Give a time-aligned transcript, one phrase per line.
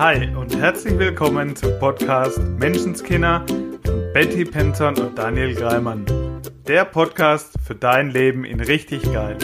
[0.00, 3.44] Hi und herzlich willkommen zum Podcast Menschenskinder
[3.84, 6.06] von Betty Penton und Daniel Greimann.
[6.66, 9.36] Der Podcast für dein Leben in richtig geil.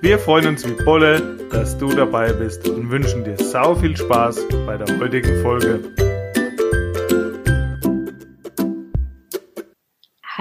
[0.00, 4.44] Wir freuen uns wie Bolle, dass du dabei bist und wünschen dir sau viel Spaß
[4.66, 6.13] bei der heutigen Folge.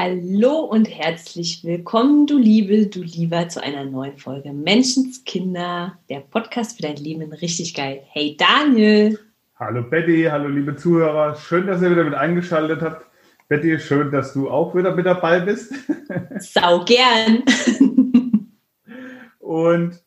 [0.05, 6.75] Hallo und herzlich willkommen, du Liebe, du Lieber, zu einer neuen Folge Menschenskinder, der Podcast
[6.75, 8.01] für dein Leben richtig geil.
[8.09, 9.17] Hey Daniel!
[9.55, 13.05] Hallo Betty, hallo liebe Zuhörer, schön, dass ihr wieder mit eingeschaltet habt.
[13.47, 15.73] Betty, schön, dass du auch wieder mit dabei bist.
[16.37, 17.43] Sau gern!
[19.39, 20.03] und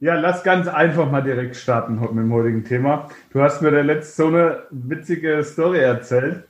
[0.00, 3.08] ja, lass ganz einfach mal direkt starten mit dem heutigen Thema.
[3.32, 6.42] Du hast mir der letzte so eine witzige Story erzählt.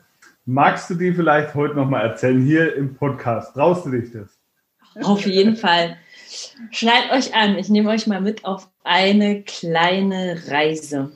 [0.46, 3.54] Magst du die vielleicht heute nochmal erzählen hier im Podcast?
[3.54, 4.38] Traust du dich das?
[5.04, 5.98] Auf jeden Fall.
[6.70, 7.58] Schneid euch an.
[7.58, 11.12] Ich nehme euch mal mit auf eine kleine Reise.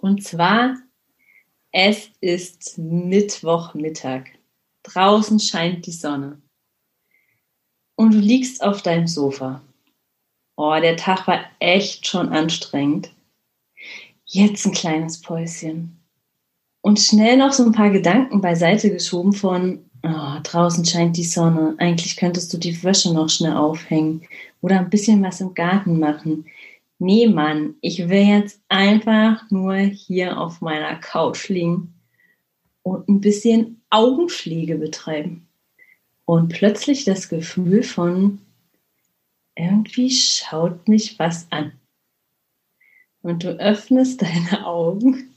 [0.00, 0.76] Und zwar,
[1.70, 4.30] es ist Mittwochmittag.
[4.82, 6.40] Draußen scheint die Sonne.
[7.94, 9.62] Und du liegst auf deinem Sofa.
[10.56, 13.12] Oh, der Tag war echt schon anstrengend.
[14.24, 16.00] Jetzt ein kleines Päuschen
[16.86, 21.74] und schnell noch so ein paar Gedanken beiseite geschoben von, oh, draußen scheint die Sonne,
[21.78, 24.22] eigentlich könntest du die Wäsche noch schnell aufhängen
[24.60, 26.46] oder ein bisschen was im Garten machen.
[27.00, 31.92] Nee, Mann, ich will jetzt einfach nur hier auf meiner Couch liegen
[32.84, 35.48] und ein bisschen Augenpflege betreiben.
[36.24, 38.38] Und plötzlich das Gefühl von,
[39.56, 41.72] irgendwie schaut mich was an.
[43.22, 45.32] Und du öffnest deine Augen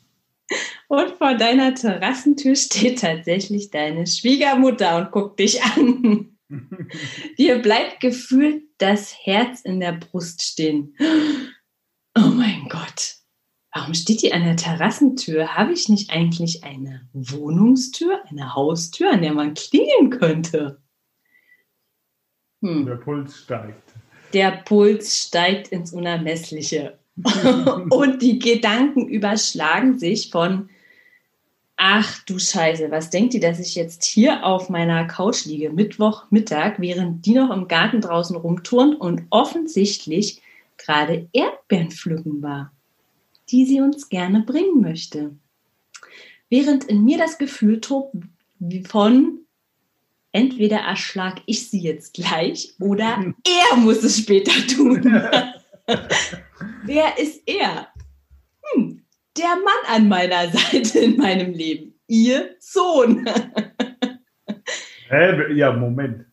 [0.89, 6.35] und vor deiner Terrassentür steht tatsächlich deine Schwiegermutter und guckt dich an.
[7.37, 10.95] Dir bleibt gefühlt das Herz in der Brust stehen.
[12.17, 13.17] Oh mein Gott,
[13.71, 15.55] warum steht die an der Terrassentür?
[15.55, 20.81] Habe ich nicht eigentlich eine Wohnungstür, eine Haustür, an der man klingeln könnte?
[22.63, 22.88] Hm.
[22.88, 23.94] Der Puls steigt.
[24.33, 26.97] Der Puls steigt ins Unermessliche.
[27.91, 30.69] und die Gedanken überschlagen sich von,
[31.79, 36.75] ach du Scheiße, was denkt ihr, dass ich jetzt hier auf meiner Couch liege, Mittwochmittag,
[36.78, 40.41] während die noch im Garten draußen rumturnt und offensichtlich
[40.78, 42.73] gerade Erdbeeren pflücken war,
[43.50, 45.31] die sie uns gerne bringen möchte.
[46.50, 48.13] Während in mir das Gefühl tobt
[48.88, 49.40] von,
[50.34, 53.34] entweder erschlag ich sie jetzt gleich oder
[53.72, 55.01] er muss es später tun.
[56.84, 57.88] Wer ist er?
[59.39, 61.94] Der Mann an meiner Seite in meinem Leben.
[62.07, 63.25] Ihr Sohn.
[65.07, 65.53] Hä?
[65.53, 66.25] Ja, Moment.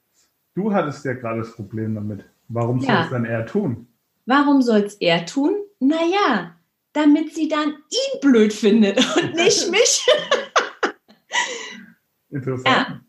[0.54, 2.24] Du hattest ja gerade das Problem damit.
[2.48, 2.86] Warum ja.
[2.86, 3.86] soll es dann er tun?
[4.24, 5.54] Warum soll es er tun?
[5.78, 6.56] Naja,
[6.92, 10.06] damit sie dann ihn blöd findet und nicht mich.
[12.30, 12.66] Interessant.
[12.66, 13.00] Ja.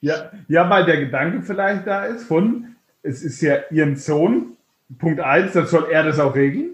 [0.00, 0.32] ja.
[0.48, 4.56] Ja, weil der Gedanke vielleicht da ist von, es ist ja ihren Sohn,
[4.98, 6.70] Punkt 1, dann soll er das auch regeln.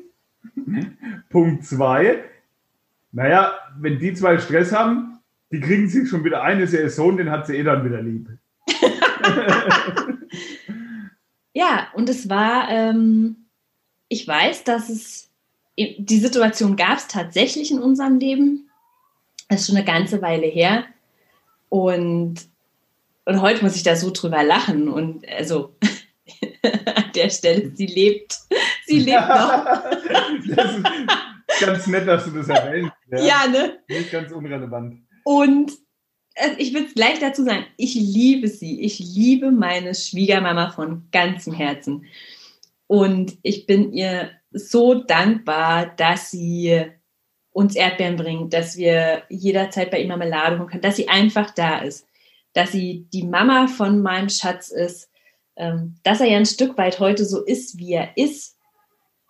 [1.28, 2.24] Punkt 2,
[3.12, 5.18] naja, wenn die zwei Stress haben,
[5.50, 7.84] die kriegen sich schon wieder ein, ist ja ihr Sohn, den hat sie eh dann
[7.84, 8.28] wieder lieb.
[11.54, 13.48] ja, und es war, ähm,
[14.08, 15.30] ich weiß, dass es,
[15.76, 18.68] die Situation gab es tatsächlich in unserem Leben.
[19.48, 20.84] Das ist schon eine ganze Weile her.
[21.68, 22.36] Und,
[23.24, 24.88] und heute muss ich da so drüber lachen.
[24.88, 25.74] Und also
[26.62, 28.38] an der Stelle, sie lebt.
[28.86, 29.64] Sie lebt noch.
[30.56, 30.86] das ist
[31.60, 32.92] ganz nett, dass du das erwähnst.
[33.10, 33.78] Ja, ja ne?
[33.88, 35.00] Nicht ganz unrelevant.
[35.24, 35.72] Und
[36.34, 38.82] äh, ich will es gleich dazu sagen, ich liebe sie.
[38.82, 42.04] Ich liebe meine Schwiegermama von ganzem Herzen.
[42.86, 46.86] Und ich bin ihr so dankbar, dass sie
[47.50, 51.78] uns Erdbeeren bringt, dass wir jederzeit bei ihr Marmelade holen können, dass sie einfach da
[51.78, 52.06] ist,
[52.52, 55.10] dass sie die Mama von meinem Schatz ist,
[55.56, 58.57] ähm, dass er ja ein Stück weit heute so ist, wie er ist,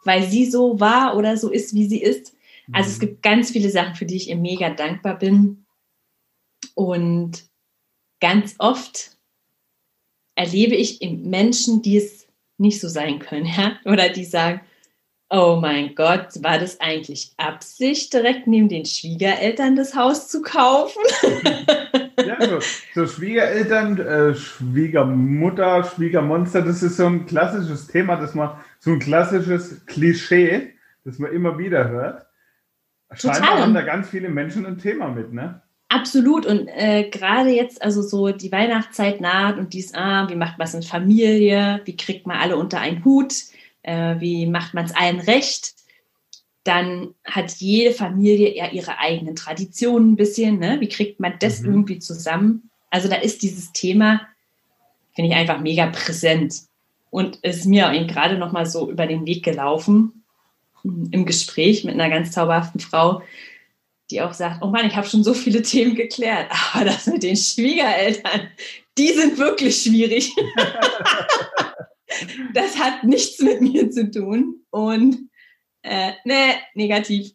[0.09, 2.35] weil sie so war oder so ist, wie sie ist.
[2.73, 3.01] Also es mhm.
[3.01, 5.67] gibt ganz viele Sachen, für die ich ihr mega dankbar bin.
[6.75, 7.45] Und
[8.19, 9.19] ganz oft
[10.35, 12.27] erlebe ich Menschen, die es
[12.57, 13.79] nicht so sein können, ja?
[13.85, 14.63] oder die sagen,
[15.31, 21.03] oh mein Gott, war das eigentlich Absicht, direkt neben den Schwiegereltern das Haus zu kaufen?
[22.27, 22.59] ja, so,
[22.95, 29.01] so Schwiegereltern, äh, Schwiegermutter, Schwiegermonster, das ist so ein klassisches Thema, das man, so ein
[29.01, 32.27] klassisches Klischee, das man immer wieder hört.
[33.13, 33.63] Scheinbar Total.
[33.63, 35.63] haben da ganz viele Menschen ein Thema mit, ne?
[35.91, 36.45] Absolut.
[36.45, 40.67] Und äh, gerade jetzt, also so die Weihnachtszeit naht und dies, ah, wie macht man
[40.67, 41.81] es in Familie?
[41.87, 43.33] Wie kriegt man alle unter einen Hut?
[43.89, 45.75] Äh, wie macht man es allen recht?
[46.69, 50.59] dann hat jede Familie ja ihre eigenen Traditionen ein bisschen.
[50.59, 50.77] Ne?
[50.81, 51.71] Wie kriegt man das mhm.
[51.71, 52.71] irgendwie zusammen?
[52.91, 54.21] Also da ist dieses Thema,
[55.15, 56.55] finde ich einfach mega präsent.
[57.11, 60.25] Und ist mir gerade noch mal so über den Weg gelaufen
[60.85, 63.23] im Gespräch mit einer ganz zauberhaften Frau,
[64.11, 67.23] die auch sagt, oh Mann, ich habe schon so viele Themen geklärt, aber das mit
[67.23, 68.49] den Schwiegereltern,
[68.99, 70.35] die sind wirklich schwierig.
[72.55, 75.29] das hat nichts mit mir zu tun und
[75.83, 77.33] äh, ne, negativ.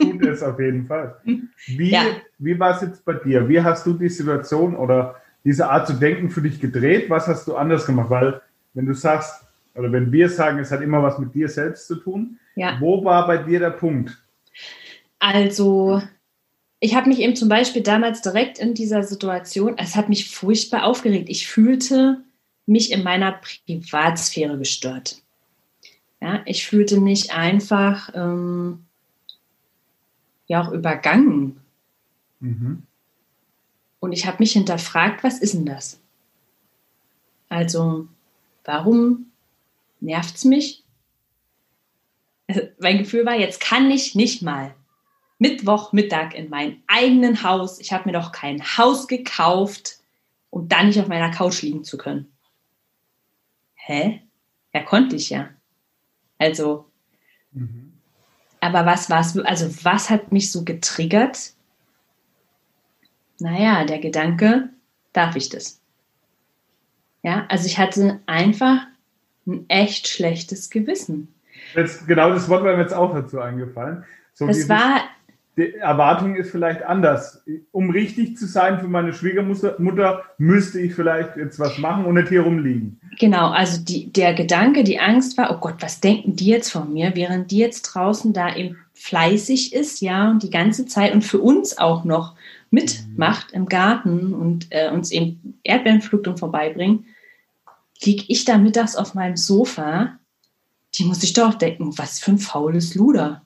[0.00, 1.20] Tut es auf jeden Fall.
[1.66, 2.04] Wie, ja.
[2.38, 3.48] wie war es jetzt bei dir?
[3.48, 7.10] Wie hast du die Situation oder diese Art zu denken für dich gedreht?
[7.10, 8.10] Was hast du anders gemacht?
[8.10, 8.40] Weil,
[8.74, 9.44] wenn du sagst,
[9.74, 12.76] oder wenn wir sagen, es hat immer was mit dir selbst zu tun, ja.
[12.80, 14.18] wo war bei dir der Punkt?
[15.18, 16.02] Also,
[16.80, 20.84] ich habe mich eben zum Beispiel damals direkt in dieser Situation, es hat mich furchtbar
[20.84, 21.28] aufgeregt.
[21.28, 22.22] Ich fühlte
[22.66, 25.22] mich in meiner Privatsphäre gestört.
[26.20, 28.84] Ja, ich fühlte mich einfach ähm,
[30.46, 31.60] ja auch übergangen.
[32.40, 32.82] Mhm.
[34.00, 36.00] Und ich habe mich hinterfragt, was ist denn das?
[37.48, 38.08] Also,
[38.64, 39.26] warum
[40.00, 40.84] nervt es mich?
[42.48, 44.74] Also, mein Gefühl war, jetzt kann ich nicht mal
[45.38, 47.78] Mittwochmittag in meinem eigenen Haus.
[47.78, 49.98] Ich habe mir doch kein Haus gekauft,
[50.50, 52.32] um dann nicht auf meiner Couch liegen zu können.
[53.86, 54.20] Hä?
[54.74, 55.48] Ja, konnte ich ja.
[56.38, 56.86] Also,
[57.52, 57.92] mhm.
[58.60, 61.52] aber was war es, also was hat mich so getriggert?
[63.38, 64.70] Naja, der Gedanke,
[65.12, 65.80] darf ich das?
[67.22, 68.88] Ja, also ich hatte einfach
[69.46, 71.32] ein echt schlechtes Gewissen.
[71.76, 74.04] Jetzt, genau das Wort war mir jetzt auch dazu eingefallen.
[74.34, 75.02] So das war
[75.56, 77.42] die Erwartung ist vielleicht anders.
[77.72, 82.14] Um richtig zu sein für meine Schwiegermutter Mutter, müsste ich vielleicht jetzt was machen und
[82.14, 83.00] nicht hier rumliegen.
[83.18, 86.92] Genau, also die, der Gedanke, die Angst war, oh Gott, was denken die jetzt von
[86.92, 91.22] mir, während die jetzt draußen da eben fleißig ist, ja, und die ganze Zeit und
[91.22, 92.34] für uns auch noch
[92.70, 97.06] mitmacht im Garten und äh, uns eben Erdbeeren pflückt und vorbeibringt,
[98.02, 100.18] liege ich da mittags auf meinem Sofa,
[100.94, 103.45] die muss ich doch denken, was für ein faules Luder.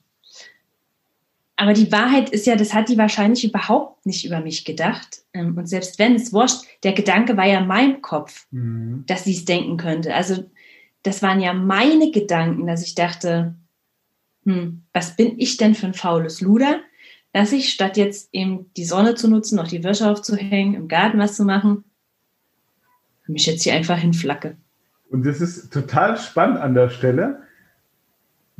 [1.61, 5.21] Aber die Wahrheit ist ja, das hat die wahrscheinlich überhaupt nicht über mich gedacht.
[5.31, 9.03] Ähm, und selbst wenn es wurscht, der Gedanke war ja in meinem Kopf, mhm.
[9.05, 10.15] dass sie es denken könnte.
[10.15, 10.49] Also
[11.03, 13.53] das waren ja meine Gedanken, dass ich dachte,
[14.43, 16.79] hm, was bin ich denn für ein faules Luder,
[17.31, 21.19] dass ich statt jetzt eben die Sonne zu nutzen, noch die Wäsche aufzuhängen, im Garten
[21.19, 21.83] was zu machen,
[23.27, 24.57] mich jetzt hier einfach hinflacke.
[25.11, 27.43] Und das ist total spannend an der Stelle,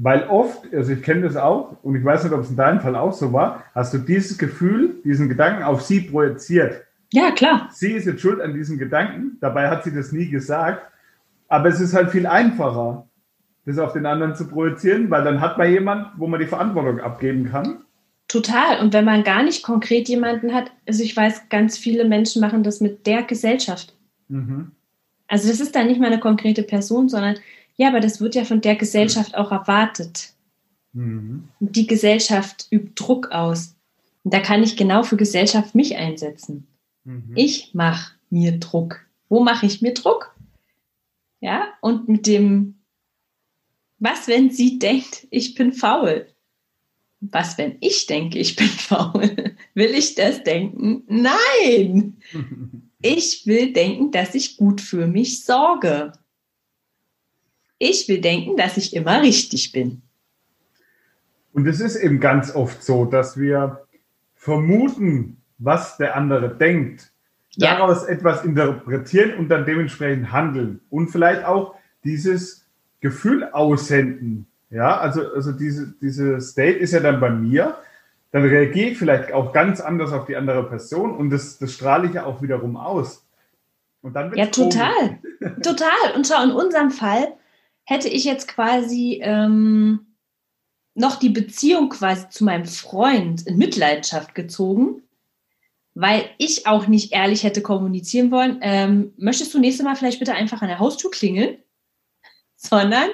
[0.03, 2.81] weil oft, also ich kenne das auch, und ich weiß nicht, ob es in deinem
[2.81, 6.81] Fall auch so war, hast du dieses Gefühl, diesen Gedanken auf sie projiziert.
[7.13, 7.69] Ja, klar.
[7.71, 10.81] Sie ist jetzt schuld an diesem Gedanken, dabei hat sie das nie gesagt.
[11.47, 13.07] Aber es ist halt viel einfacher,
[13.65, 16.99] das auf den anderen zu projizieren, weil dann hat man jemand, wo man die Verantwortung
[16.99, 17.83] abgeben kann.
[18.27, 18.79] Total.
[18.79, 22.63] Und wenn man gar nicht konkret jemanden hat, also ich weiß, ganz viele Menschen machen
[22.63, 23.93] das mit der Gesellschaft.
[24.29, 24.71] Mhm.
[25.27, 27.35] Also das ist dann nicht mal eine konkrete Person, sondern
[27.77, 30.33] ja, aber das wird ja von der Gesellschaft auch erwartet.
[30.93, 31.47] Mhm.
[31.59, 33.75] Die Gesellschaft übt Druck aus.
[34.23, 36.67] Und da kann ich genau für Gesellschaft mich einsetzen.
[37.03, 37.33] Mhm.
[37.35, 39.05] Ich mache mir Druck.
[39.29, 40.35] Wo mache ich mir Druck?
[41.39, 42.75] Ja, und mit dem,
[43.97, 46.27] was, wenn sie denkt, ich bin faul?
[47.19, 49.55] Was, wenn ich denke, ich bin faul?
[49.73, 51.03] Will ich das denken?
[51.07, 52.17] Nein!
[53.03, 56.13] Ich will denken, dass ich gut für mich sorge.
[57.83, 60.03] Ich will denken, dass ich immer richtig bin.
[61.51, 63.87] Und es ist eben ganz oft so, dass wir
[64.35, 67.11] vermuten, was der andere denkt,
[67.55, 67.73] ja.
[67.73, 71.73] daraus etwas interpretieren und dann dementsprechend handeln und vielleicht auch
[72.03, 72.67] dieses
[72.99, 74.45] Gefühl aussenden.
[74.69, 77.77] Ja, also, also diese, diese State ist ja dann bei mir,
[78.31, 82.07] dann reagiere ich vielleicht auch ganz anders auf die andere Person und das, das strahle
[82.07, 83.25] ich ja auch wiederum aus.
[84.03, 85.17] Und dann ja, total.
[85.63, 86.15] total.
[86.15, 87.33] Und schau, in unserem Fall
[87.85, 90.11] hätte ich jetzt quasi ähm,
[90.93, 95.03] noch die Beziehung quasi zu meinem Freund in Mitleidenschaft gezogen,
[95.93, 100.33] weil ich auch nicht ehrlich hätte kommunizieren wollen, ähm, möchtest du nächstes Mal vielleicht bitte
[100.33, 101.57] einfach an der Haustür klingeln?
[102.55, 103.09] Sondern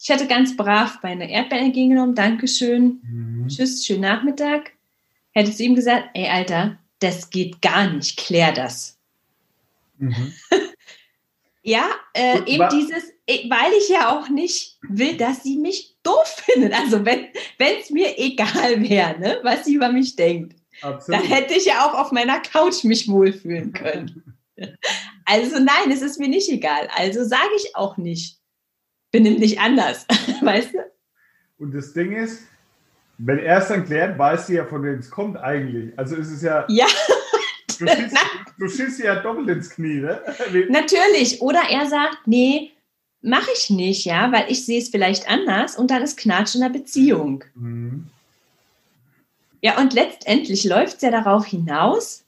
[0.00, 3.48] ich hätte ganz brav meine Erdbeeren entgegengenommen, Dankeschön, mhm.
[3.48, 4.72] tschüss, schönen Nachmittag.
[5.32, 8.98] Hättest du ihm gesagt, ey Alter, das geht gar nicht, klär das.
[9.98, 10.32] Mhm.
[11.64, 16.74] ja, äh, eben dieses, weil ich ja auch nicht will, dass sie mich doof findet.
[16.74, 17.28] Also wenn
[17.58, 21.20] es mir egal wäre, ne, was sie über mich denkt, Absolut.
[21.20, 24.36] dann hätte ich ja auch auf meiner Couch mich wohlfühlen können.
[25.24, 26.88] also nein, es ist mir nicht egal.
[26.94, 28.38] Also sage ich auch nicht,
[29.10, 30.06] benimm dich anders,
[30.42, 30.78] weißt du?
[31.58, 32.42] Und das Ding ist,
[33.16, 35.98] wenn er es dann klärt, weiß sie ja, von wem es kommt eigentlich.
[35.98, 36.66] Also ist es ja.
[36.68, 36.86] Ja.
[37.78, 38.16] Du schießt,
[38.58, 40.20] du schießt ja doppelt ins Knie, ne?
[40.68, 41.40] Natürlich.
[41.40, 42.72] Oder er sagt, nee,
[43.20, 46.60] mache ich nicht, ja, weil ich sehe es vielleicht anders und dann ist Knatsch in
[46.60, 47.44] der Beziehung.
[47.54, 48.06] Mhm.
[49.62, 52.24] Ja, und letztendlich läuft es ja darauf hinaus,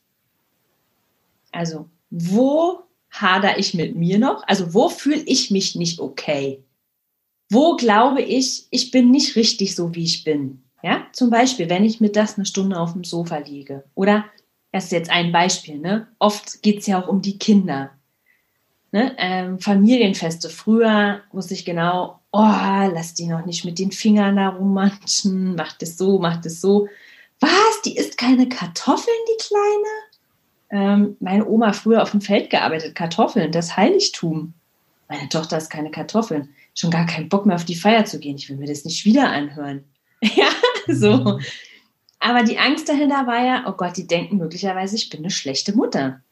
[1.52, 4.42] also wo hader ich mit mir noch?
[4.46, 6.62] Also wo fühle ich mich nicht okay?
[7.50, 10.62] Wo glaube ich, ich bin nicht richtig so, wie ich bin?
[10.82, 13.84] Ja, zum Beispiel, wenn ich mit das eine Stunde auf dem Sofa liege.
[13.94, 14.24] Oder,
[14.76, 16.06] das ist jetzt ein Beispiel, ne?
[16.18, 17.92] Oft geht es ja auch um die Kinder.
[18.92, 19.16] Ne?
[19.16, 20.50] Ähm, Familienfeste.
[20.50, 25.82] Früher wusste ich genau, oh, lass die noch nicht mit den Fingern da rummanschen, macht
[25.82, 26.88] es so, macht es so.
[27.40, 27.82] Was?
[27.86, 30.94] Die isst keine Kartoffeln, die Kleine?
[30.98, 34.52] Ähm, meine Oma früher auf dem Feld gearbeitet, Kartoffeln, das Heiligtum.
[35.08, 36.50] Meine Tochter ist keine Kartoffeln.
[36.74, 38.36] Schon gar keinen Bock mehr auf die Feier zu gehen.
[38.36, 39.84] Ich will mir das nicht wieder anhören.
[40.22, 40.50] ja,
[40.86, 41.38] so.
[42.26, 45.76] Aber die Angst dahinter war ja, oh Gott, die denken möglicherweise, ich bin eine schlechte
[45.76, 46.24] Mutter.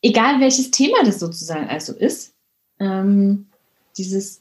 [0.00, 2.32] Egal welches Thema das sozusagen also ist,
[2.80, 3.48] ähm,
[3.98, 4.40] dieses,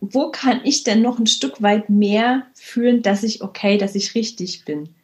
[0.00, 4.14] wo kann ich denn noch ein Stück weit mehr fühlen, dass ich okay, dass ich
[4.14, 4.94] richtig bin?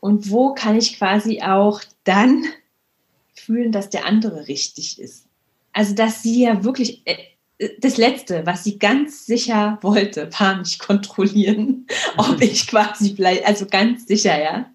[0.00, 2.44] Und wo kann ich quasi auch dann
[3.34, 5.26] fühlen, dass der andere richtig ist?
[5.72, 7.18] Also, dass sie ja wirklich, äh,
[7.78, 13.66] das Letzte, was sie ganz sicher wollte, war mich kontrollieren, ob ich quasi bleibe, also
[13.66, 14.70] ganz sicher, ja,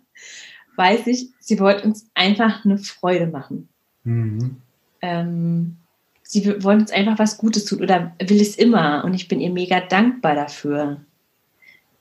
[0.76, 3.70] weiß ich, sie wollte uns einfach eine Freude machen.
[4.04, 4.58] Mhm.
[5.02, 5.78] Ähm,
[6.24, 9.50] sie wollen uns einfach was Gutes tun oder will es immer und ich bin ihr
[9.50, 11.02] mega dankbar dafür,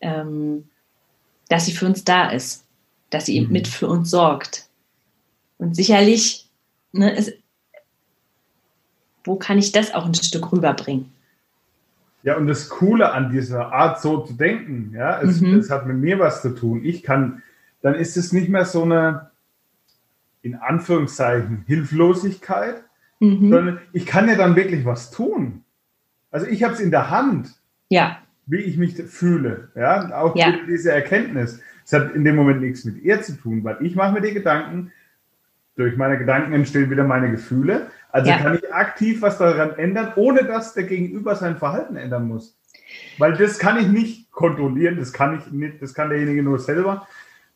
[0.01, 0.69] ähm,
[1.49, 2.67] dass sie für uns da ist,
[3.11, 3.53] dass sie mhm.
[3.53, 4.69] mit für uns sorgt.
[5.57, 6.49] Und sicherlich,
[6.93, 7.33] ne, es,
[9.29, 11.13] wo kann ich das auch ein Stück rüberbringen?
[12.25, 15.55] Ja, und das Coole an dieser Art, so zu denken, ja, es, mhm.
[15.55, 16.85] es hat mit mir was zu tun.
[16.85, 17.43] Ich kann,
[17.81, 19.31] dann ist es nicht mehr so eine,
[20.43, 22.83] in Anführungszeichen, Hilflosigkeit,
[23.21, 23.51] mhm.
[23.51, 25.63] sondern ich kann ja dann wirklich was tun.
[26.31, 27.51] Also ich habe es in der Hand,
[27.89, 28.19] ja.
[28.47, 29.69] wie ich mich fühle.
[29.77, 30.55] Ja, auch ja.
[30.67, 31.61] diese Erkenntnis.
[31.85, 34.35] Es hat in dem Moment nichts mit ihr zu tun, weil ich mache mir die
[34.35, 34.93] Gedanken,
[35.77, 37.87] durch meine Gedanken entstehen wieder meine Gefühle.
[38.11, 38.39] Also ja.
[38.39, 42.59] kann ich aktiv was daran ändern, ohne dass der Gegenüber sein Verhalten ändern muss.
[43.19, 47.07] Weil das kann ich nicht kontrollieren, das kann ich nicht, das kann derjenige nur selber.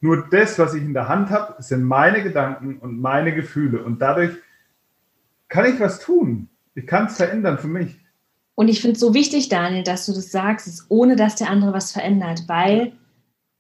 [0.01, 3.83] Nur das, was ich in der Hand habe, sind meine Gedanken und meine Gefühle.
[3.83, 4.33] Und dadurch
[5.49, 6.49] kann ich was tun.
[6.75, 7.97] Ich kann es verändern für mich.
[8.55, 11.73] Und ich finde es so wichtig, Daniel, dass du das sagst, ohne dass der andere
[11.73, 12.93] was verändert, weil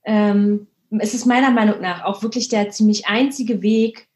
[0.04, 4.08] ähm, es ist meiner Meinung nach auch wirklich der ziemlich einzige Weg,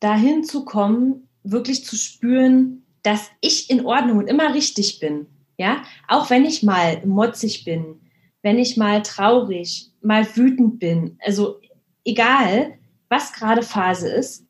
[0.00, 5.26] dahin zu kommen, wirklich zu spüren, dass ich in Ordnung und immer richtig bin.
[5.58, 8.00] Ja, auch wenn ich mal motzig bin,
[8.42, 11.60] wenn ich mal traurig, mal wütend bin, also
[12.04, 14.46] egal, was gerade Phase ist,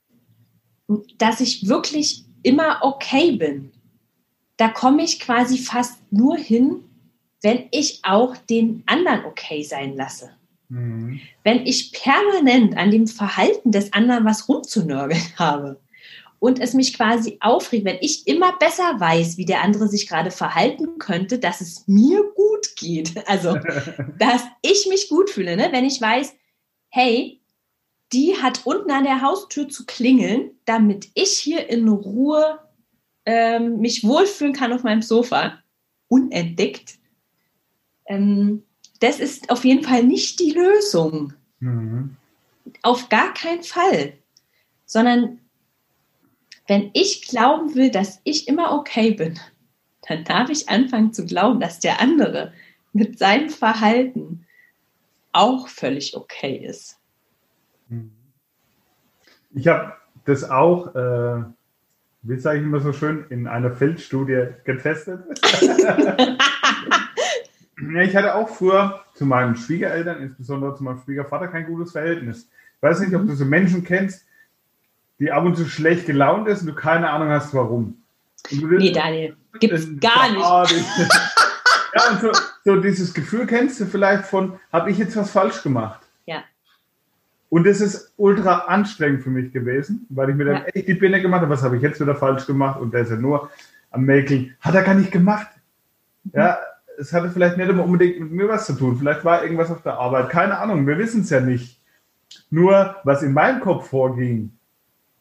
[1.19, 3.73] dass ich wirklich immer okay bin.
[4.57, 6.85] Da komme ich quasi fast nur hin,
[7.43, 10.31] wenn ich auch den anderen okay sein lasse.
[10.69, 11.21] Mhm.
[11.43, 15.82] Wenn ich permanent an dem Verhalten des anderen was rumzunörgeln habe
[16.43, 20.33] und es mich quasi aufregt, wenn ich immer besser weiß, wie der andere sich gerade
[20.33, 23.15] verhalten könnte, dass es mir gut geht.
[23.27, 23.57] Also,
[24.19, 25.69] dass ich mich gut fühle, ne?
[25.71, 26.35] wenn ich weiß,
[26.89, 27.41] hey,
[28.13, 32.59] die hat unten an der Haustür zu klingeln, damit ich hier in Ruhe
[33.25, 35.61] ähm, mich wohlfühlen kann auf meinem Sofa,
[36.09, 36.99] unentdeckt.
[38.07, 38.65] Ähm,
[38.99, 41.35] das ist auf jeden Fall nicht die Lösung.
[41.61, 42.17] Mhm.
[42.83, 44.15] Auf gar keinen Fall.
[44.85, 45.39] Sondern
[46.67, 49.39] wenn ich glauben will, dass ich immer okay bin,
[50.09, 52.53] dann darf ich anfangen zu glauben, dass der andere
[52.93, 54.47] mit seinem Verhalten
[55.33, 56.99] auch völlig okay ist.
[57.89, 58.13] Mhm.
[59.55, 61.43] Ich habe das auch, äh,
[62.23, 65.21] wie sage ich immer so schön, in einer Feldstudie getestet.
[68.03, 72.49] ich hatte auch früher zu meinen Schwiegereltern, insbesondere zu meinem Schwiegervater, kein gutes Verhältnis.
[72.77, 74.27] Ich weiß nicht, ob du so Menschen kennst,
[75.23, 77.97] die ab und zu schlecht gelaunt ist und du keine Ahnung hast, warum.
[78.51, 80.41] nee, Daniel, gibt's gar nicht.
[81.95, 82.33] ja, und so,
[82.65, 86.01] so, dieses Gefühl kennst du vielleicht von, habe ich jetzt was falsch gemacht?
[86.27, 86.43] Ja.
[87.51, 90.65] Und das ist ultra anstrengend für mich gewesen, weil ich mir dann ja.
[90.65, 92.81] echt die Birne gemacht habe, was habe ich jetzt wieder falsch gemacht?
[92.81, 93.49] Und der ist ja nur
[93.93, 94.57] am Mäkeln.
[94.59, 95.47] Hat er gar nicht gemacht.
[96.33, 96.59] Ja,
[96.99, 98.97] es hatte vielleicht nicht immer unbedingt mit mir was zu tun.
[98.97, 100.31] Vielleicht war irgendwas auf der Arbeit.
[100.31, 101.79] Keine Ahnung, wir wissen es ja nicht.
[102.51, 104.51] Nur, was in meinem Kopf vorging,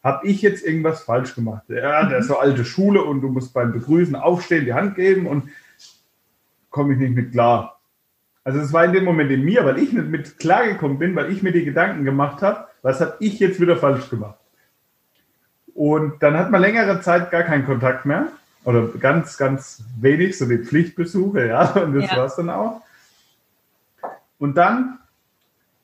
[0.02, 1.64] habe ich jetzt irgendwas falsch gemacht.
[1.68, 5.26] Ja, der ist so alte Schule und du musst beim Begrüßen aufstehen, die Hand geben
[5.26, 5.48] und
[6.70, 7.80] komme ich nicht mit klar.
[8.44, 11.30] Also es war in dem Moment in mir, weil ich nicht mit klargekommen bin, weil
[11.30, 14.38] ich mir die Gedanken gemacht habe, was habe ich jetzt wieder falsch gemacht.
[15.74, 18.26] Und dann hat man längere Zeit gar keinen Kontakt mehr
[18.64, 22.16] oder ganz, ganz wenig, so die Pflichtbesuche, ja, und das ja.
[22.16, 22.82] war es dann auch.
[24.38, 24.98] Und dann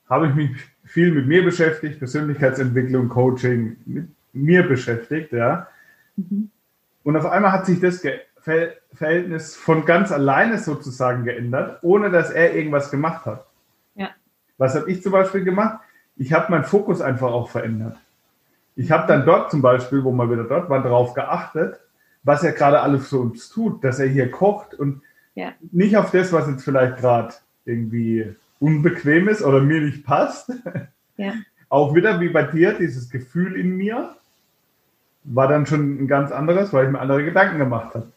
[0.09, 0.51] habe ich mich
[0.88, 5.68] viel mit mir beschäftigt, Persönlichkeitsentwicklung, Coaching, mit mir beschäftigt, ja.
[6.16, 6.50] Mhm.
[7.02, 8.02] Und auf einmal hat sich das
[8.40, 13.47] Verhältnis von ganz alleine sozusagen geändert, ohne dass er irgendwas gemacht hat.
[13.95, 14.11] Ja.
[14.57, 15.80] Was habe ich zum Beispiel gemacht?
[16.16, 17.97] Ich habe meinen Fokus einfach auch verändert.
[18.75, 21.80] Ich habe dann dort zum Beispiel, wo wir wieder dort waren, darauf geachtet,
[22.23, 25.02] was er gerade alles für uns tut, dass er hier kocht und
[25.35, 25.52] ja.
[25.71, 30.53] nicht auf das, was jetzt vielleicht gerade irgendwie unbequem ist oder mir nicht passt.
[31.17, 31.33] Ja.
[31.69, 34.15] Auch wieder wie bei dir, dieses Gefühl in mir
[35.25, 38.12] war dann schon ein ganz anderes, weil ich mir andere Gedanken gemacht habe.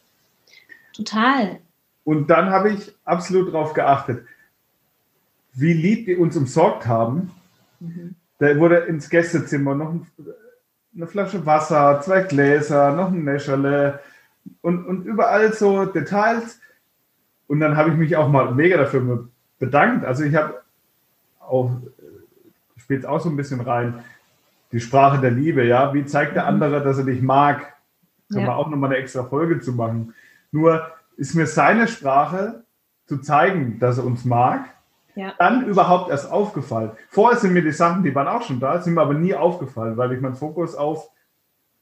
[0.94, 1.58] Total.
[2.04, 4.24] Und dann habe ich absolut darauf geachtet,
[5.52, 7.30] wie lieb die uns umsorgt haben.
[7.80, 8.14] Mhm.
[8.38, 9.94] Da wurde ins Gästezimmer noch
[10.94, 14.00] eine Flasche Wasser, zwei Gläser, noch ein Näscherle
[14.60, 16.60] und, und überall so Details.
[17.46, 19.28] Und dann habe ich mich auch mal mega dafür
[19.62, 20.04] bedankt.
[20.04, 20.60] Also ich habe
[21.38, 21.70] auch,
[22.76, 24.02] spielt auch so ein bisschen rein,
[24.72, 25.94] die Sprache der Liebe, ja.
[25.94, 26.48] Wie zeigt der mhm.
[26.48, 27.60] andere, dass er dich mag?
[28.32, 28.46] Kann ja.
[28.48, 30.14] man auch nochmal eine extra Folge zu machen.
[30.50, 32.64] Nur ist mir seine Sprache
[33.06, 34.64] zu zeigen, dass er uns mag,
[35.14, 35.34] ja.
[35.38, 36.90] dann überhaupt erst aufgefallen.
[37.10, 39.96] Vorher sind mir die Sachen, die waren auch schon da, sind mir aber nie aufgefallen,
[39.96, 41.08] weil ich meinen Fokus auf,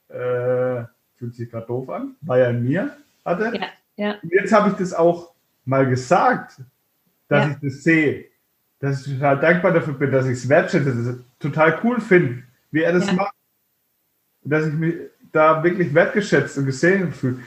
[0.08, 0.84] äh,
[1.14, 2.90] fühlt sich gerade doof an, war ja in mir
[3.24, 3.52] hatte.
[3.54, 3.68] Ja.
[3.96, 4.14] Ja.
[4.22, 5.32] Jetzt habe ich das auch
[5.64, 6.60] mal gesagt,
[7.30, 7.50] dass ja.
[7.52, 8.26] ich das sehe,
[8.80, 12.00] dass ich total dankbar dafür bin, dass ich es wertschätze, dass ich es total cool
[12.00, 13.12] finde, wie er das ja.
[13.14, 13.34] macht.
[14.42, 14.94] Dass ich mich
[15.32, 17.38] da wirklich wertgeschätzt und gesehen fühle.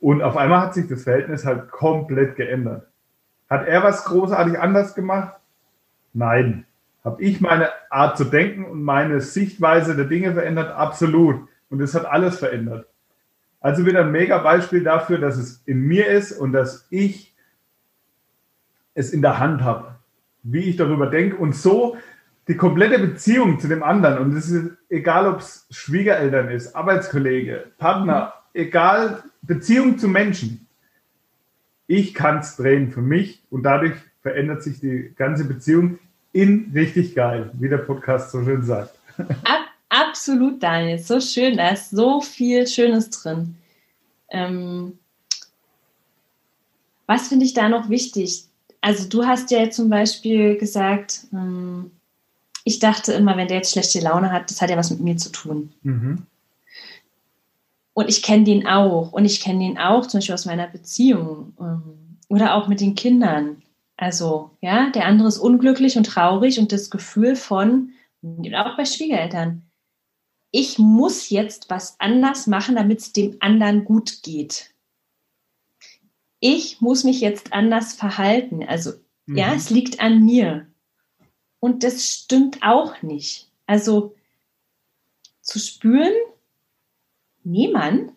[0.00, 2.88] Und auf einmal hat sich das Verhältnis halt komplett geändert.
[3.48, 5.36] Hat er was großartig anders gemacht?
[6.12, 6.66] Nein.
[7.04, 10.72] Habe ich meine Art zu denken und meine Sichtweise der Dinge verändert?
[10.72, 11.48] Absolut.
[11.70, 12.86] Und es hat alles verändert.
[13.60, 17.31] Also wieder ein mega Beispiel dafür, dass es in mir ist und dass ich
[18.94, 19.96] es in der Hand habe,
[20.42, 21.96] wie ich darüber denke und so
[22.48, 27.70] die komplette Beziehung zu dem anderen und es ist egal, ob es Schwiegereltern ist, Arbeitskollege,
[27.78, 30.66] Partner, egal, Beziehung zu Menschen.
[31.86, 35.98] Ich kann es drehen für mich und dadurch verändert sich die ganze Beziehung
[36.32, 38.98] in richtig geil, wie der Podcast so schön sagt.
[39.18, 40.98] Ab, absolut, Daniel.
[40.98, 43.56] So schön, da ist so viel Schönes drin.
[44.30, 44.98] Ähm,
[47.06, 48.46] was finde ich da noch wichtig?
[48.82, 51.92] Also du hast ja zum Beispiel gesagt, hm,
[52.64, 55.16] ich dachte immer, wenn der jetzt schlechte Laune hat, das hat ja was mit mir
[55.16, 55.72] zu tun.
[55.82, 56.26] Mhm.
[57.94, 59.12] Und ich kenne den auch.
[59.12, 62.94] Und ich kenne den auch zum Beispiel aus meiner Beziehung ähm, oder auch mit den
[62.94, 63.62] Kindern.
[63.96, 67.90] Also, ja, der andere ist unglücklich und traurig und das Gefühl von,
[68.22, 69.62] auch bei Schwiegereltern,
[70.50, 74.71] ich muss jetzt was anders machen, damit es dem anderen gut geht
[76.42, 78.64] ich muss mich jetzt anders verhalten.
[78.64, 78.92] Also
[79.26, 79.36] mhm.
[79.36, 80.66] ja, es liegt an mir.
[81.60, 83.48] Und das stimmt auch nicht.
[83.66, 84.16] Also
[85.40, 86.12] zu spüren,
[87.44, 88.12] niemand,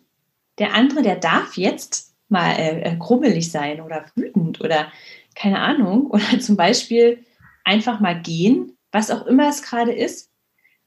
[0.58, 4.90] der andere, der darf jetzt mal äh, äh, grummelig sein oder wütend oder
[5.36, 6.06] keine Ahnung.
[6.10, 7.24] Oder zum Beispiel
[7.62, 10.32] einfach mal gehen, was auch immer es gerade ist.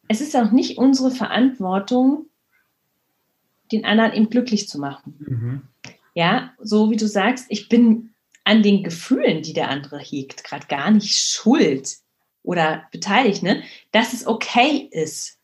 [0.09, 2.25] Es ist auch nicht unsere Verantwortung,
[3.71, 5.15] den anderen eben glücklich zu machen.
[5.19, 5.61] Mhm.
[6.15, 10.67] Ja, so wie du sagst, ich bin an den Gefühlen, die der andere hegt, gerade
[10.67, 11.97] gar nicht schuld
[12.41, 13.63] oder beteiligt, ne?
[13.91, 15.37] dass es okay ist.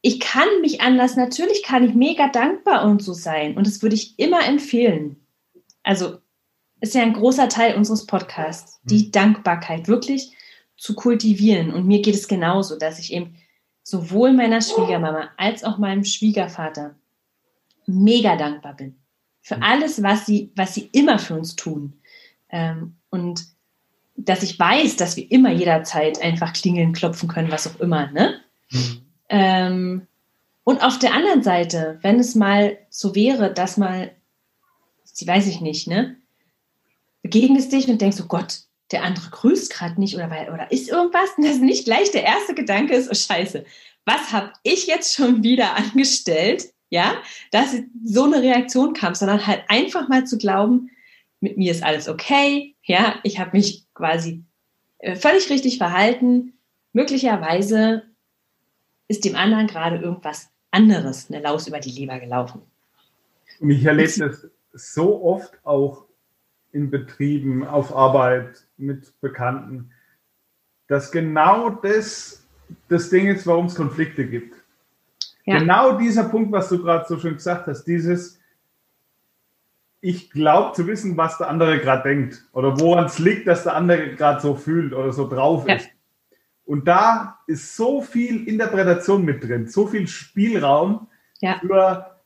[0.00, 3.56] Ich kann mich anders, natürlich kann ich mega dankbar und so sein.
[3.56, 5.24] Und das würde ich immer empfehlen.
[5.82, 6.18] Also
[6.80, 9.12] ist ja ein großer Teil unseres Podcasts, die mhm.
[9.12, 10.32] Dankbarkeit wirklich
[10.76, 11.72] zu kultivieren.
[11.72, 13.36] Und mir geht es genauso, dass ich eben
[13.82, 16.96] sowohl meiner Schwiegermama als auch meinem Schwiegervater
[17.86, 18.98] mega dankbar bin
[19.46, 21.92] für alles, was sie, was sie immer für uns tun.
[22.50, 23.44] Ähm, und
[24.16, 28.10] dass ich weiß, dass wir immer jederzeit einfach klingeln, klopfen können, was auch immer.
[28.10, 28.40] Ne?
[28.72, 29.00] Mhm.
[29.28, 30.06] Ähm,
[30.64, 34.10] und auf der anderen Seite, wenn es mal so wäre, dass mal,
[35.04, 36.16] sie weiß ich nicht, ne,
[37.22, 41.30] begegnest dich und denkst, oh Gott, der andere grüßt gerade nicht oder, oder ist irgendwas,
[41.36, 43.64] und das nicht gleich der erste Gedanke ist, oh Scheiße,
[44.06, 46.72] was habe ich jetzt schon wieder angestellt?
[46.88, 47.14] Ja,
[47.50, 50.90] dass so eine Reaktion kam, sondern halt einfach mal zu glauben,
[51.40, 54.44] mit mir ist alles okay, ja, ich habe mich quasi
[54.98, 56.54] äh, völlig richtig verhalten.
[56.92, 58.04] Möglicherweise
[59.08, 62.62] ist dem anderen gerade irgendwas anderes, eine Laus über die Leber gelaufen.
[63.60, 66.06] Und ich erlebe das so oft auch
[66.72, 69.90] in Betrieben, auf Arbeit, mit Bekannten,
[70.88, 72.46] dass genau das
[72.88, 74.55] das Ding ist, warum es Konflikte gibt.
[75.46, 75.58] Ja.
[75.58, 78.40] Genau dieser Punkt, was du gerade so schön gesagt hast, dieses,
[80.00, 83.74] ich glaube zu wissen, was der andere gerade denkt oder woran es liegt, dass der
[83.74, 85.76] andere gerade so fühlt oder so drauf ja.
[85.76, 85.88] ist.
[86.64, 91.08] Und da ist so viel Interpretation mit drin, so viel Spielraum
[91.40, 91.60] ja.
[91.60, 92.16] für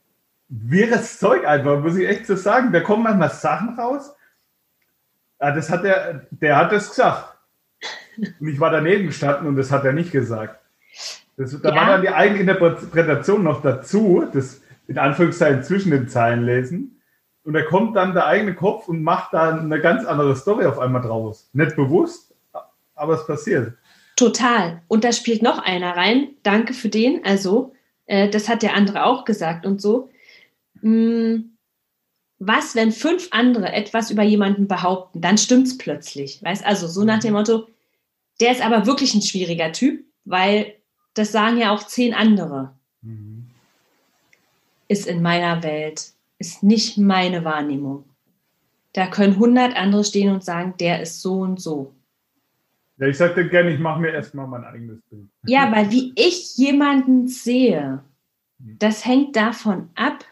[0.49, 2.73] wirres Zeug einfach, muss ich echt so sagen.
[2.73, 4.15] Da kommen manchmal Sachen raus.
[5.37, 7.37] Ah, das hat der, der hat das gesagt.
[8.39, 10.60] Und ich war daneben gestanden und das hat er nicht gesagt.
[11.37, 11.75] Das, da ja.
[11.75, 17.01] war dann die Eigeninterpretation noch dazu, das in Anführungszeichen zwischen den Zeilen lesen.
[17.43, 20.79] Und da kommt dann der eigene Kopf und macht dann eine ganz andere Story auf
[20.79, 21.49] einmal draus.
[21.53, 22.35] Nicht bewusst,
[22.93, 23.73] aber es passiert.
[24.15, 24.81] Total.
[24.87, 26.35] Und da spielt noch einer rein.
[26.43, 27.25] Danke für den.
[27.25, 27.73] Also,
[28.05, 30.09] äh, das hat der andere auch gesagt und so.
[30.81, 31.57] Hm,
[32.37, 36.43] was, wenn fünf andere etwas über jemanden behaupten, dann stimmt es plötzlich.
[36.43, 37.67] Weißt also so nach dem Motto,
[38.39, 40.73] der ist aber wirklich ein schwieriger Typ, weil
[41.13, 42.73] das sagen ja auch zehn andere.
[43.01, 43.47] Mhm.
[44.87, 48.05] Ist in meiner Welt, ist nicht meine Wahrnehmung.
[48.93, 51.93] Da können hundert andere stehen und sagen, der ist so und so.
[52.97, 55.27] Ja, ich sagte gerne, ich mache mir erstmal mein eigenes Bild.
[55.45, 58.03] Ja, weil wie ich jemanden sehe,
[58.59, 58.77] mhm.
[58.79, 60.25] das hängt davon ab,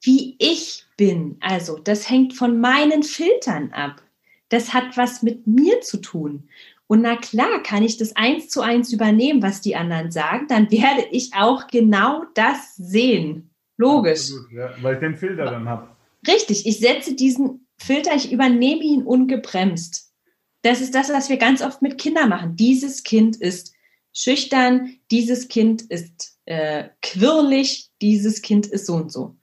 [0.00, 1.36] wie ich bin.
[1.40, 4.02] Also, das hängt von meinen Filtern ab.
[4.48, 6.48] Das hat was mit mir zu tun.
[6.86, 10.70] Und na klar, kann ich das eins zu eins übernehmen, was die anderen sagen, dann
[10.70, 13.50] werde ich auch genau das sehen.
[13.76, 14.30] Logisch.
[14.30, 15.88] Absolut, ja, weil ich den Filter dann habe.
[16.26, 20.12] Richtig, ich setze diesen Filter, ich übernehme ihn ungebremst.
[20.62, 22.56] Das ist das, was wir ganz oft mit Kindern machen.
[22.56, 23.74] Dieses Kind ist
[24.12, 29.36] schüchtern, dieses Kind ist äh, quirlig, dieses Kind ist so und so.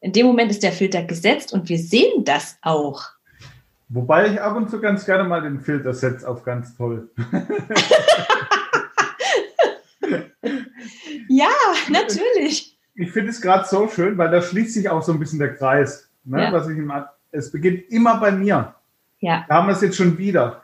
[0.00, 3.04] In dem Moment ist der Filter gesetzt und wir sehen das auch.
[3.88, 7.10] Wobei ich ab und zu ganz gerne mal den Filter setze auf ganz toll.
[11.28, 11.50] ja,
[11.88, 12.78] natürlich.
[12.94, 15.54] Ich finde es gerade so schön, weil da schließt sich auch so ein bisschen der
[15.54, 16.08] Kreis.
[16.24, 16.44] Ne?
[16.44, 16.52] Ja.
[16.52, 16.78] Was ich
[17.32, 18.74] es beginnt immer bei mir.
[19.20, 19.44] Ja.
[19.48, 20.62] Da haben wir es jetzt schon wieder.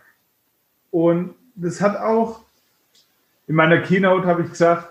[0.91, 2.41] Und das hat auch,
[3.47, 4.89] in meiner Keynote habe ich gesagt,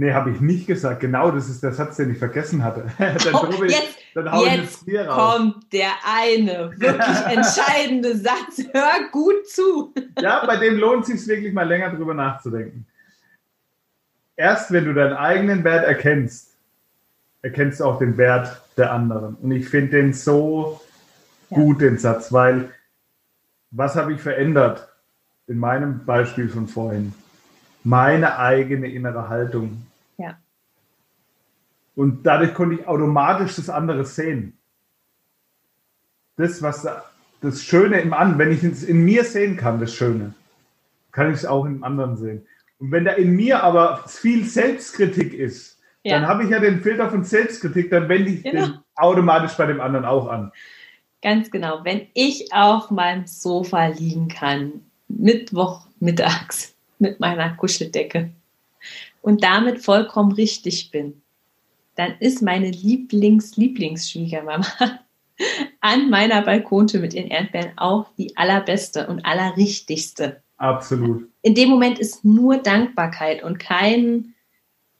[0.00, 1.00] Nee, habe ich nicht gesagt.
[1.00, 2.86] Genau, das ist der Satz, den ich vergessen hatte.
[2.98, 8.62] dann oh, jetzt dann jetzt kommt der eine wirklich entscheidende Satz.
[8.72, 9.92] Hör gut zu.
[10.18, 12.86] Ja, bei dem lohnt es sich wirklich mal länger drüber nachzudenken.
[14.36, 16.56] Erst wenn du deinen eigenen Wert erkennst,
[17.42, 19.34] erkennst du auch den Wert der anderen.
[19.34, 20.80] Und ich finde den so
[21.50, 21.58] ja.
[21.58, 22.70] gut, den Satz, weil
[23.70, 24.88] was habe ich verändert
[25.46, 27.12] in meinem Beispiel von vorhin?
[27.84, 29.86] Meine eigene innere Haltung.
[32.00, 34.56] Und dadurch konnte ich automatisch das andere sehen.
[36.38, 36.88] Das, was
[37.42, 40.32] das Schöne im anderen, wenn ich es in mir sehen kann, das Schöne,
[41.12, 42.46] kann ich es auch im anderen sehen.
[42.78, 46.18] Und wenn da in mir aber viel Selbstkritik ist, ja.
[46.18, 48.64] dann habe ich ja den Filter von Selbstkritik, dann wende ich genau.
[48.64, 50.52] den automatisch bei dem anderen auch an.
[51.20, 51.84] Ganz genau.
[51.84, 54.72] Wenn ich auf meinem Sofa liegen kann,
[55.08, 58.30] Mittwoch mittags mit meiner Kuscheldecke
[59.20, 61.19] und damit vollkommen richtig bin,
[61.96, 64.66] dann ist meine Lieblings-Lieblingsschwiegermama
[65.80, 70.42] an meiner Balkontür mit ihren Erdbeeren auch die allerbeste und allerrichtigste.
[70.56, 71.28] Absolut.
[71.42, 74.34] In dem Moment ist nur Dankbarkeit und kein,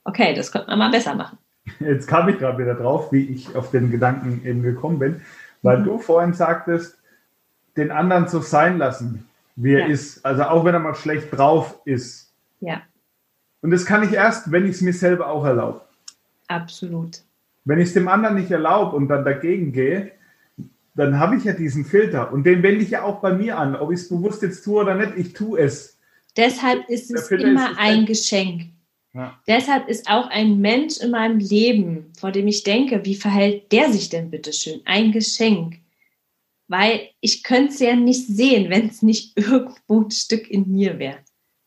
[0.05, 1.39] okay, das könnte man mal besser machen.
[1.79, 5.21] Jetzt kam ich gerade wieder drauf, wie ich auf den Gedanken eben gekommen bin,
[5.63, 5.85] weil mhm.
[5.85, 6.97] du vorhin sagtest,
[7.77, 9.87] den anderen so sein lassen, wie er ja.
[9.87, 10.25] ist.
[10.25, 12.33] Also auch wenn er mal schlecht drauf ist.
[12.61, 12.83] Ja.
[13.63, 15.83] Und das kann ich erst, wenn ich es mir selber auch erlaube.
[16.51, 17.23] Absolut.
[17.65, 20.11] Wenn ich es dem anderen nicht erlaube und dann dagegen gehe,
[20.97, 23.77] dann habe ich ja diesen Filter und den wende ich ja auch bei mir an,
[23.77, 25.99] ob ich es bewusst jetzt tue oder nicht, ich tue es.
[26.37, 28.63] Deshalb ist es immer ist ein Geschenk.
[29.15, 29.39] Ja.
[29.47, 33.93] Deshalb ist auch ein Mensch in meinem Leben, vor dem ich denke, wie verhält der
[33.93, 34.81] sich denn bitte schön?
[34.85, 35.77] Ein Geschenk.
[36.67, 40.99] Weil ich könnte es ja nicht sehen, wenn es nicht irgendwo ein Stück in mir
[40.99, 41.19] wäre.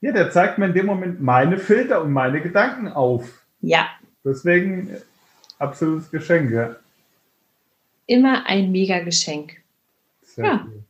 [0.02, 3.46] Ja, der zeigt mir in dem Moment meine Filter und meine Gedanken auf.
[3.62, 3.88] Ja,
[4.24, 4.90] Deswegen
[5.60, 6.76] absolutes Geschenk, ja.
[8.06, 9.58] Immer ein mega Geschenk.
[10.22, 10.66] Sehr ja.
[10.66, 10.84] Cool.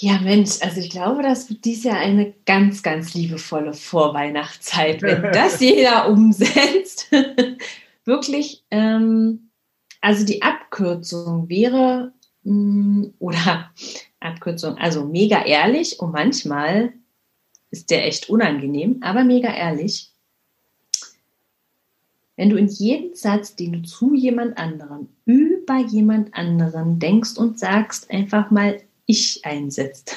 [0.00, 5.22] Ja, Mensch, also ich glaube, das wird dieses Jahr eine ganz, ganz liebevolle Vorweihnachtszeit, wenn
[5.32, 7.10] das jeder umsetzt.
[8.04, 9.50] Wirklich, ähm,
[10.00, 12.12] also die Abkürzung wäre,
[12.44, 13.70] mh, mm, oder
[14.20, 16.92] Abkürzung, also mega ehrlich und manchmal
[17.70, 20.12] ist der echt unangenehm, aber mega ehrlich.
[22.38, 25.08] Wenn du in jedem Satz, den du zu jemand anderem
[25.66, 30.16] bei jemand anderen denkst und sagst, einfach mal ich einsetzt.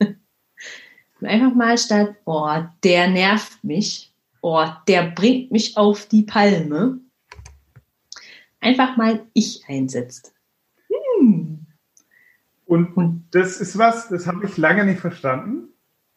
[1.22, 2.50] einfach mal statt, oh,
[2.82, 6.98] der nervt mich, oh, der bringt mich auf die Palme,
[8.58, 10.34] einfach mal ich einsetzt.
[10.88, 11.64] Hm.
[12.66, 15.68] Und, und das ist was, das habe ich lange nicht verstanden.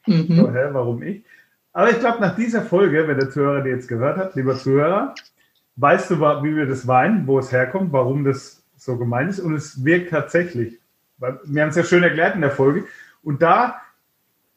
[0.08, 0.38] Mhm.
[0.38, 1.24] So, hä, warum ich?
[1.72, 5.14] Aber ich glaube, nach dieser Folge, wenn der Zuhörer die jetzt gehört hat, lieber Zuhörer,
[5.78, 9.40] weißt du, wie wir das weinen, wo es herkommt, warum das so gemeint ist.
[9.40, 10.80] Und es wirkt tatsächlich.
[11.18, 12.86] Wir haben es ja schön erklärt in der Folge.
[13.24, 13.82] Und da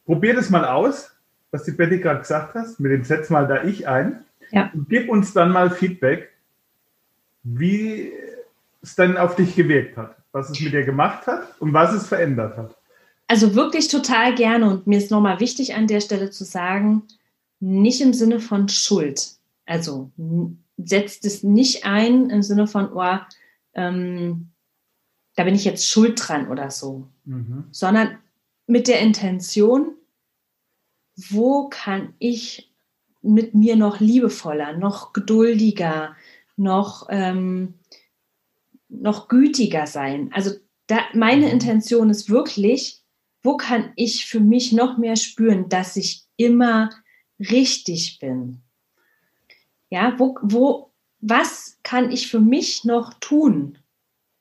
[0.05, 1.15] probier das mal aus,
[1.51, 4.23] was die Betty gerade gesagt hast, mit dem Setz mal da ich ein.
[4.51, 4.71] Ja.
[4.73, 6.29] Und gib uns dann mal Feedback,
[7.43, 8.11] wie
[8.81, 12.07] es dann auf dich gewirkt hat, was es mit dir gemacht hat und was es
[12.07, 12.75] verändert hat.
[13.27, 17.03] Also wirklich total gerne und mir ist nochmal wichtig an der Stelle zu sagen,
[17.59, 19.33] nicht im Sinne von Schuld.
[19.65, 20.09] Also
[20.83, 23.17] setzt es nicht ein im Sinne von, oh,
[23.73, 24.49] ähm,
[25.35, 27.65] da bin ich jetzt schuld dran oder so, mhm.
[27.71, 28.17] sondern
[28.67, 29.95] mit der Intention,
[31.15, 32.71] wo kann ich
[33.21, 36.15] mit mir noch liebevoller, noch geduldiger,
[36.55, 37.75] noch, ähm,
[38.87, 40.29] noch gütiger sein.
[40.33, 40.51] Also
[40.87, 41.53] da, meine mhm.
[41.53, 43.01] Intention ist wirklich,
[43.43, 46.89] wo kann ich für mich noch mehr spüren, dass ich immer
[47.39, 48.61] richtig bin?
[49.89, 53.77] Ja, wo, wo, was kann ich für mich noch tun,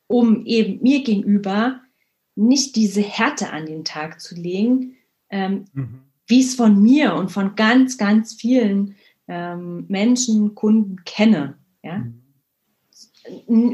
[0.06, 1.80] um eben mir gegenüber
[2.34, 4.96] nicht diese Härte an den Tag zu legen,
[5.30, 6.02] ähm, mhm.
[6.26, 8.94] wie es von mir und von ganz, ganz vielen
[9.26, 11.58] ähm, Menschen, Kunden kenne.
[11.82, 11.98] Ja?
[11.98, 12.22] Mhm.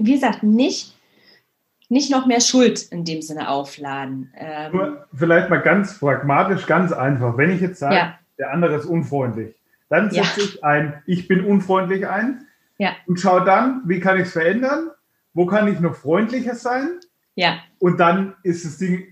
[0.06, 0.96] Wie gesagt, nicht,
[1.88, 4.32] nicht noch mehr Schuld in dem Sinne aufladen.
[4.36, 7.36] Ähm, vielleicht mal ganz pragmatisch, ganz einfach.
[7.36, 8.18] Wenn ich jetzt sage, ja.
[8.38, 9.54] der andere ist unfreundlich,
[9.88, 10.46] dann setze ja.
[10.46, 12.46] ich ein, ich bin unfreundlich ein
[12.78, 12.96] ja.
[13.06, 14.90] und schaue dann, wie kann ich es verändern,
[15.32, 17.00] wo kann ich noch freundlicher sein.
[17.34, 17.58] Ja.
[17.78, 19.06] Und dann ist das Ding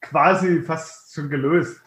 [0.00, 1.80] quasi fast schon gelöst.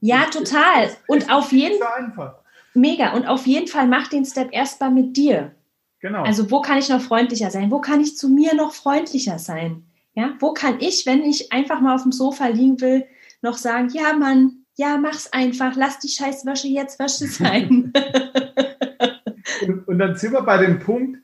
[0.00, 0.90] Ja, total.
[1.08, 1.78] Und auf jeden
[2.14, 2.36] Fall.
[2.74, 3.12] Mega.
[3.12, 5.54] Und auf jeden Fall mach den Step erstmal mit dir.
[6.00, 6.22] Genau.
[6.22, 7.70] Also wo kann ich noch freundlicher sein?
[7.70, 9.84] Wo kann ich zu mir noch freundlicher sein?
[10.14, 13.06] Ja, wo kann ich, wenn ich einfach mal auf dem Sofa liegen will,
[13.42, 17.92] noch sagen, ja Mann, ja, mach's einfach, lass die Scheißwäsche jetzt Wäsche sein.
[19.66, 21.18] und, und, dann sind wir bei dem Punkt,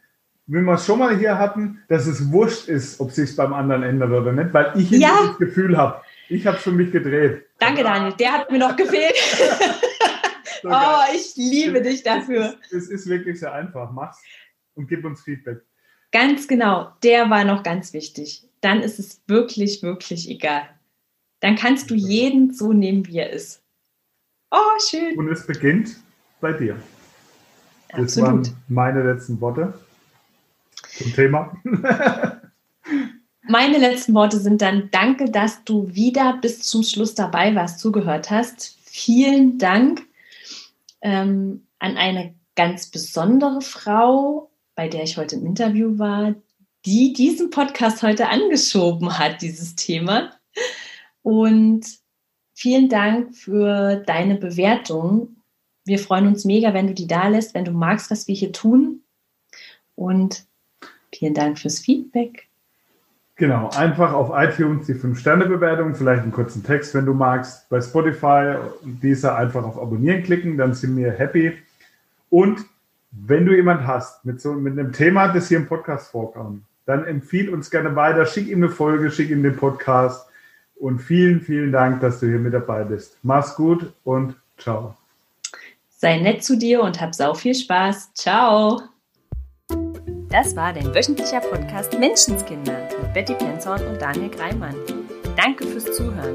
[0.47, 3.83] wenn wir es schon mal hier hatten, dass es wurscht ist, ob sich beim anderen
[3.83, 5.17] ändert oder nicht, weil ich ja.
[5.27, 7.47] das Gefühl habe, ich habe es für mich gedreht.
[7.59, 9.17] Danke, Daniel, der hat mir noch gefehlt.
[10.63, 12.55] so oh, ich liebe dich dafür.
[12.63, 13.91] Es ist, es ist wirklich sehr einfach.
[13.91, 14.23] Mach's
[14.75, 15.63] und gib uns Feedback.
[16.13, 18.49] Ganz genau, der war noch ganz wichtig.
[18.61, 20.69] Dann ist es wirklich, wirklich egal.
[21.47, 23.63] Dann kannst du jeden so nehmen, wie er ist.
[24.51, 25.17] Oh, schön.
[25.17, 25.97] Und es beginnt
[26.41, 26.77] bei dir.
[27.93, 28.09] Absolut.
[28.09, 29.75] Das waren meine letzten Worte
[30.99, 31.57] zum Thema.
[33.49, 38.29] Meine letzten Worte sind dann, danke, dass du wieder bis zum Schluss dabei warst, zugehört
[38.29, 38.77] hast.
[38.83, 40.03] Vielen Dank
[41.01, 46.35] ähm, an eine ganz besondere Frau, bei der ich heute im Interview war,
[46.85, 50.36] die diesen Podcast heute angeschoben hat, dieses Thema.
[51.27, 51.85] Und
[52.55, 55.35] vielen Dank für deine Bewertung.
[55.85, 58.53] Wir freuen uns mega, wenn du die da lässt, wenn du magst, was wir hier
[58.53, 59.01] tun.
[59.97, 60.47] Und
[61.13, 62.47] vielen Dank fürs Feedback.
[63.35, 67.69] Genau, einfach auf iTunes die 5-Sterne-Bewertung, vielleicht einen kurzen Text, wenn du magst.
[67.71, 71.55] Bei Spotify dieser einfach auf Abonnieren klicken, dann sind wir happy.
[72.31, 72.65] Und
[73.11, 77.05] wenn du jemand hast mit so mit einem Thema, das hier im Podcast vorkam, dann
[77.05, 80.29] empfiehl uns gerne weiter, schick ihm eine Folge, schick ihm den Podcast
[80.79, 83.19] und vielen, vielen Dank, dass du hier mit dabei bist.
[83.23, 84.95] Mach's gut und ciao.
[85.89, 88.13] Sei nett zu dir und hab sau viel Spaß.
[88.15, 88.83] Ciao.
[90.29, 94.75] Das war dein wöchentlicher Podcast Menschenskinder mit Betty Penzorn und Daniel Greimann.
[95.37, 96.35] Danke fürs Zuhören.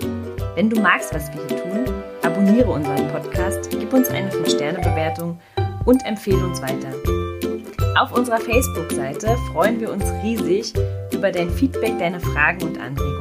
[0.56, 5.40] Wenn du magst, was wir hier tun, abonniere unseren Podcast, gib uns eine 5-Sterne-Bewertung
[5.86, 6.94] und empfehle uns weiter.
[8.00, 10.74] Auf unserer Facebook-Seite freuen wir uns riesig
[11.14, 13.21] über dein Feedback, deine Fragen und Anregungen.